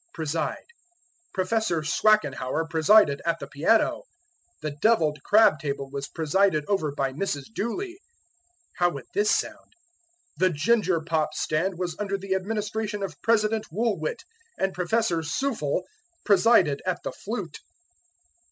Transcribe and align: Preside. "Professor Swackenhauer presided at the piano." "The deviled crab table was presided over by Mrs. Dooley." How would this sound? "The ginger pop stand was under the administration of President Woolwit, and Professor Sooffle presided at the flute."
Preside. 0.15 0.65
"Professor 1.31 1.83
Swackenhauer 1.83 2.65
presided 2.67 3.21
at 3.23 3.37
the 3.39 3.45
piano." 3.45 4.01
"The 4.63 4.71
deviled 4.71 5.19
crab 5.23 5.59
table 5.59 5.91
was 5.91 6.07
presided 6.07 6.65
over 6.67 6.91
by 6.91 7.13
Mrs. 7.13 7.43
Dooley." 7.53 7.99
How 8.77 8.89
would 8.89 9.05
this 9.13 9.29
sound? 9.29 9.73
"The 10.37 10.49
ginger 10.49 11.01
pop 11.01 11.35
stand 11.35 11.77
was 11.77 11.95
under 11.99 12.17
the 12.17 12.33
administration 12.33 13.03
of 13.03 13.21
President 13.21 13.67
Woolwit, 13.71 14.23
and 14.57 14.73
Professor 14.73 15.17
Sooffle 15.21 15.83
presided 16.25 16.81
at 16.83 17.03
the 17.03 17.11
flute." 17.11 17.59